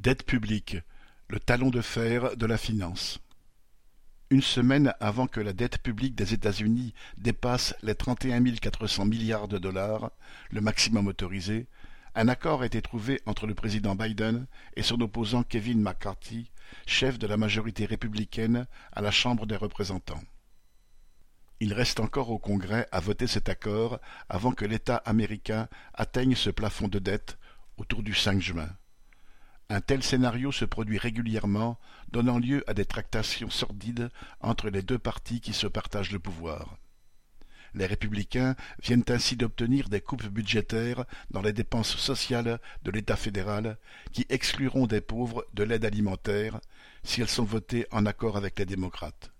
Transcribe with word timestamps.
Dette 0.00 0.22
publique, 0.22 0.76
le 1.26 1.40
talon 1.40 1.70
de 1.70 1.80
fer 1.80 2.36
de 2.36 2.46
la 2.46 2.56
finance. 2.56 3.18
Une 4.30 4.42
semaine 4.42 4.94
avant 5.00 5.26
que 5.26 5.40
la 5.40 5.52
dette 5.52 5.78
publique 5.78 6.14
des 6.14 6.34
États-Unis 6.34 6.94
dépasse 7.16 7.74
les 7.82 7.96
31 7.96 8.44
400 8.44 9.06
milliards 9.06 9.48
de 9.48 9.58
dollars, 9.58 10.12
le 10.52 10.60
maximum 10.60 11.08
autorisé, 11.08 11.66
un 12.14 12.28
accord 12.28 12.62
a 12.62 12.66
été 12.66 12.80
trouvé 12.80 13.20
entre 13.26 13.48
le 13.48 13.56
président 13.56 13.96
Biden 13.96 14.46
et 14.76 14.84
son 14.84 15.00
opposant 15.00 15.42
Kevin 15.42 15.82
McCarthy, 15.82 16.52
chef 16.86 17.18
de 17.18 17.26
la 17.26 17.36
majorité 17.36 17.84
républicaine 17.84 18.68
à 18.92 19.02
la 19.02 19.10
Chambre 19.10 19.46
des 19.46 19.56
représentants. 19.56 20.22
Il 21.58 21.72
reste 21.72 21.98
encore 21.98 22.30
au 22.30 22.38
Congrès 22.38 22.86
à 22.92 23.00
voter 23.00 23.26
cet 23.26 23.48
accord 23.48 23.98
avant 24.28 24.52
que 24.52 24.64
l'État 24.64 24.98
américain 24.98 25.66
atteigne 25.92 26.36
ce 26.36 26.50
plafond 26.50 26.86
de 26.86 27.00
dette 27.00 27.36
autour 27.78 28.04
du 28.04 28.14
5 28.14 28.40
juin. 28.40 28.68
Un 29.70 29.82
tel 29.82 30.02
scénario 30.02 30.50
se 30.50 30.64
produit 30.64 30.96
régulièrement, 30.96 31.78
donnant 32.10 32.38
lieu 32.38 32.64
à 32.66 32.72
des 32.72 32.86
tractations 32.86 33.50
sordides 33.50 34.08
entre 34.40 34.70
les 34.70 34.80
deux 34.80 34.98
partis 34.98 35.42
qui 35.42 35.52
se 35.52 35.66
partagent 35.66 36.12
le 36.12 36.18
pouvoir. 36.18 36.78
Les 37.74 37.84
républicains 37.84 38.56
viennent 38.82 39.04
ainsi 39.08 39.36
d'obtenir 39.36 39.90
des 39.90 40.00
coupes 40.00 40.26
budgétaires 40.26 41.04
dans 41.30 41.42
les 41.42 41.52
dépenses 41.52 41.96
sociales 41.96 42.60
de 42.82 42.90
l'État 42.90 43.16
fédéral 43.16 43.76
qui 44.10 44.24
excluront 44.30 44.86
des 44.86 45.02
pauvres 45.02 45.46
de 45.52 45.64
l'aide 45.64 45.84
alimentaire 45.84 46.60
si 47.02 47.20
elles 47.20 47.28
sont 47.28 47.44
votées 47.44 47.86
en 47.90 48.06
accord 48.06 48.38
avec 48.38 48.58
les 48.58 48.64
démocrates. 48.64 49.32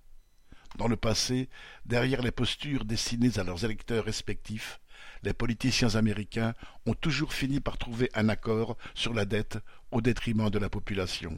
Dans 0.79 0.87
le 0.87 0.97
passé, 0.97 1.49
derrière 1.87 2.23
les 2.23 2.31
postures 2.31 2.85
destinées 2.85 3.41
à 3.41 3.43
leurs 3.43 3.65
électeurs 3.65 4.05
respectifs, 4.05 4.79
les 5.25 5.33
politiciens 5.33 5.97
américains 5.97 6.55
ont 6.87 6.95
toujours 6.95 7.33
fini 7.33 7.59
par 7.59 7.79
trouver 7.79 8.09
un 8.15 8.29
accord 8.29 8.79
sur 8.95 9.13
la 9.13 9.25
dette 9.25 9.59
au 9.91 10.01
détriment 10.01 10.51
de 10.51 10.59
la 10.61 10.71
population. 10.71 11.37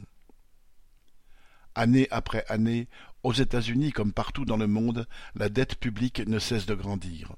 Année 1.73 2.07
après 2.11 2.45
année, 2.49 2.87
aux 3.23 3.33
États-Unis 3.33 3.91
comme 3.91 4.13
partout 4.13 4.45
dans 4.45 4.57
le 4.57 4.67
monde, 4.67 5.07
la 5.33 5.49
dette 5.49 5.75
publique 5.75 6.19
ne 6.27 6.37
cesse 6.37 6.67
de 6.67 6.75
grandir. 6.75 7.33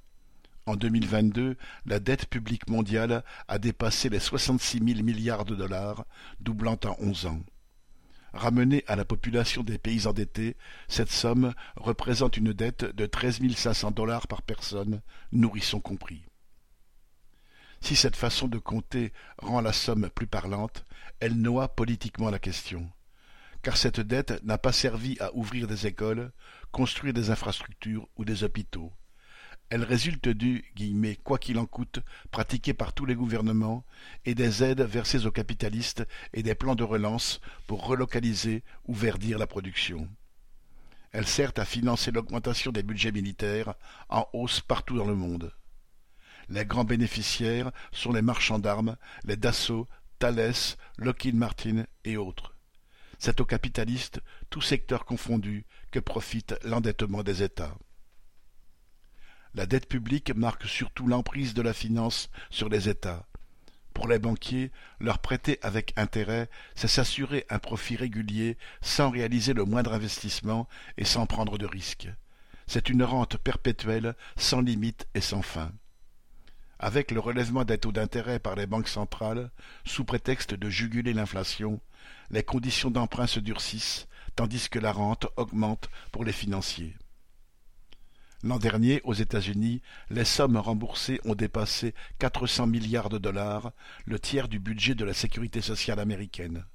En 0.65 0.75
2022, 0.75 1.55
la 1.85 1.99
dette 2.01 2.25
publique 2.25 2.67
mondiale 2.67 3.23
a 3.47 3.59
dépassé 3.59 4.09
les 4.09 4.19
66 4.19 4.79
000 4.85 5.03
milliards 5.03 5.45
de 5.45 5.55
dollars, 5.55 6.05
doublant 6.41 6.79
en 6.83 6.97
onze 6.99 7.27
ans. 7.27 7.39
Ramenée 8.33 8.83
à 8.87 8.95
la 8.95 9.05
population 9.05 9.61
des 9.61 9.77
pays 9.77 10.07
endettés, 10.07 10.57
cette 10.87 11.11
somme 11.11 11.53
représente 11.75 12.35
une 12.35 12.51
dette 12.51 12.83
de 12.83 13.05
treize 13.05 13.39
mille 13.39 13.55
cinq 13.55 13.75
cents 13.75 13.91
dollars 13.91 14.27
par 14.27 14.41
personne, 14.41 15.01
nourrisson 15.31 15.79
compris. 15.79 16.23
Si 17.79 17.95
cette 17.95 18.15
façon 18.15 18.47
de 18.47 18.57
compter 18.57 19.13
rend 19.37 19.61
la 19.61 19.73
somme 19.73 20.09
plus 20.09 20.25
parlante, 20.25 20.83
elle 21.19 21.35
noie 21.35 21.67
politiquement 21.67 22.31
la 22.31 22.39
question. 22.39 22.89
Car 23.61 23.77
cette 23.77 23.99
dette 23.99 24.43
n'a 24.43 24.57
pas 24.57 24.71
servi 24.71 25.15
à 25.19 25.33
ouvrir 25.35 25.67
des 25.67 25.85
écoles, 25.85 26.31
construire 26.71 27.13
des 27.13 27.29
infrastructures 27.29 28.07
ou 28.15 28.25
des 28.25 28.43
hôpitaux. 28.43 28.91
Elle 29.73 29.83
résulte 29.83 30.29
du 30.29 30.63
«quoi 31.23 31.39
qu'il 31.39 31.57
en 31.57 31.65
coûte» 31.65 31.97
pratiqué 32.31 32.75
par 32.75 32.93
tous 32.93 33.07
les 33.07 33.15
gouvernements 33.15 33.83
et 34.23 34.35
des 34.35 34.63
aides 34.63 34.81
versées 34.81 35.25
aux 35.25 35.31
capitalistes 35.31 36.05
et 36.31 36.43
des 36.43 36.53
plans 36.53 36.75
de 36.75 36.83
relance 36.83 37.41
pour 37.65 37.87
relocaliser 37.87 38.61
ou 38.85 38.93
verdir 38.93 39.39
la 39.39 39.47
production. 39.47 40.07
Elle 41.11 41.25
sert 41.25 41.53
à 41.57 41.65
financer 41.65 42.11
l'augmentation 42.11 42.71
des 42.71 42.83
budgets 42.83 43.11
militaires 43.11 43.73
en 44.09 44.27
hausse 44.33 44.61
partout 44.61 44.95
dans 44.95 45.07
le 45.07 45.15
monde. 45.15 45.51
Les 46.49 46.65
grands 46.65 46.83
bénéficiaires 46.83 47.71
sont 47.91 48.11
les 48.11 48.21
marchands 48.21 48.59
d'armes, 48.59 48.95
les 49.23 49.37
Dassault, 49.37 49.87
Thales, 50.19 50.53
Lockheed 50.99 51.33
Martin 51.33 51.85
et 52.05 52.15
autres. 52.15 52.55
C'est 53.17 53.41
aux 53.41 53.45
capitalistes, 53.45 54.21
tous 54.51 54.61
secteurs 54.61 55.03
confondus, 55.03 55.65
que 55.89 55.99
profite 55.99 56.59
l'endettement 56.63 57.23
des 57.23 57.41
États. 57.41 57.75
La 59.55 59.67
dette 59.67 59.87
publique 59.87 60.35
marque 60.35 60.65
surtout 60.65 61.07
l'emprise 61.07 61.53
de 61.53 61.61
la 61.61 61.73
finance 61.73 62.31
sur 62.49 62.69
les 62.69 62.89
États. 62.89 63.27
Pour 63.93 64.07
les 64.07 64.17
banquiers, 64.17 64.71
leur 64.99 65.19
prêter 65.19 65.59
avec 65.61 65.93
intérêt, 65.95 66.49
c'est 66.73 66.87
s'assurer 66.87 67.45
un 67.51 67.59
profit 67.59 67.95
régulier 67.95 68.57
sans 68.81 69.11
réaliser 69.11 69.53
le 69.53 69.65
moindre 69.65 69.93
investissement 69.93 70.67
et 70.97 71.05
sans 71.05 71.27
prendre 71.27 71.59
de 71.59 71.67
risques. 71.67 72.09
C'est 72.65 72.89
une 72.89 73.03
rente 73.03 73.37
perpétuelle, 73.37 74.15
sans 74.35 74.61
limite 74.61 75.07
et 75.13 75.21
sans 75.21 75.43
fin. 75.43 75.71
Avec 76.79 77.11
le 77.11 77.19
relèvement 77.19 77.63
des 77.63 77.77
taux 77.77 77.91
d'intérêt 77.91 78.39
par 78.39 78.55
les 78.55 78.65
banques 78.65 78.87
centrales, 78.87 79.51
sous 79.85 80.03
prétexte 80.03 80.55
de 80.55 80.69
juguler 80.69 81.13
l'inflation, 81.13 81.79
les 82.31 82.43
conditions 82.43 82.89
d'emprunt 82.89 83.27
se 83.27 83.39
durcissent, 83.39 84.07
tandis 84.35 84.67
que 84.69 84.79
la 84.79 84.91
rente 84.91 85.27
augmente 85.37 85.89
pour 86.11 86.25
les 86.25 86.33
financiers. 86.33 86.95
L'an 88.43 88.59
dernier, 88.59 88.99
aux 89.05 89.13
États-Unis, 89.13 89.81
les 90.09 90.25
sommes 90.25 90.57
remboursées 90.57 91.21
ont 91.23 91.33
dépassé 91.33 91.95
400 92.19 92.67
milliards 92.67 93.07
de 93.07 93.17
dollars, 93.17 93.71
le 94.05 94.19
tiers 94.19 94.49
du 94.49 94.59
budget 94.59 94.95
de 94.95 95.05
la 95.05 95.13
sécurité 95.13 95.61
sociale 95.61 96.01
américaine. 96.01 96.65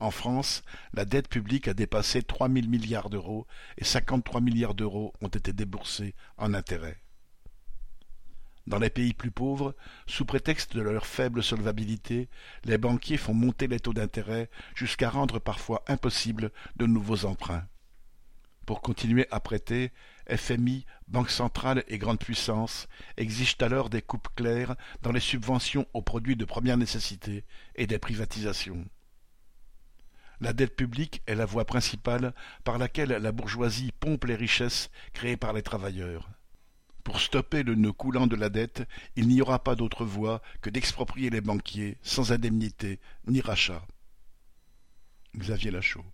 En 0.00 0.10
France, 0.10 0.62
la 0.94 1.04
dette 1.04 1.28
publique 1.28 1.68
a 1.68 1.74
dépassé 1.74 2.22
3 2.22 2.48
000 2.48 2.68
milliards 2.68 3.10
d'euros 3.10 3.46
et 3.76 3.84
53 3.84 4.40
milliards 4.40 4.74
d'euros 4.74 5.12
ont 5.20 5.28
été 5.28 5.52
déboursés 5.52 6.14
en 6.38 6.54
intérêts. 6.54 7.02
Dans 8.66 8.78
les 8.78 8.90
pays 8.90 9.12
plus 9.12 9.30
pauvres, 9.30 9.74
sous 10.06 10.24
prétexte 10.24 10.74
de 10.74 10.80
leur 10.80 11.04
faible 11.04 11.42
solvabilité, 11.42 12.30
les 12.64 12.78
banquiers 12.78 13.16
font 13.18 13.34
monter 13.34 13.66
les 13.66 13.80
taux 13.80 13.92
d'intérêt 13.94 14.48
jusqu'à 14.74 15.10
rendre 15.10 15.38
parfois 15.38 15.82
impossible 15.86 16.50
de 16.76 16.86
nouveaux 16.86 17.26
emprunts. 17.26 17.66
Pour 18.68 18.82
continuer 18.82 19.26
à 19.30 19.40
prêter, 19.40 19.92
FMI, 20.28 20.84
Banque 21.06 21.30
centrale 21.30 21.84
et 21.88 21.96
grandes 21.96 22.18
puissances 22.18 22.86
exigent 23.16 23.56
alors 23.60 23.88
des 23.88 24.02
coupes 24.02 24.28
claires 24.36 24.76
dans 25.00 25.10
les 25.10 25.20
subventions 25.20 25.86
aux 25.94 26.02
produits 26.02 26.36
de 26.36 26.44
première 26.44 26.76
nécessité 26.76 27.44
et 27.76 27.86
des 27.86 27.98
privatisations. 27.98 28.84
La 30.42 30.52
dette 30.52 30.76
publique 30.76 31.22
est 31.26 31.34
la 31.34 31.46
voie 31.46 31.64
principale 31.64 32.34
par 32.62 32.76
laquelle 32.76 33.08
la 33.08 33.32
bourgeoisie 33.32 33.90
pompe 34.00 34.26
les 34.26 34.36
richesses 34.36 34.90
créées 35.14 35.38
par 35.38 35.54
les 35.54 35.62
travailleurs. 35.62 36.28
Pour 37.04 37.20
stopper 37.20 37.62
le 37.62 37.74
nœud 37.74 37.94
coulant 37.94 38.26
de 38.26 38.36
la 38.36 38.50
dette, 38.50 38.86
il 39.16 39.28
n'y 39.28 39.40
aura 39.40 39.64
pas 39.64 39.76
d'autre 39.76 40.04
voie 40.04 40.42
que 40.60 40.68
d'exproprier 40.68 41.30
les 41.30 41.40
banquiers 41.40 41.96
sans 42.02 42.32
indemnité 42.32 43.00
ni 43.28 43.40
rachat. 43.40 43.86
Xavier 45.34 45.70
Lachaud 45.70 46.04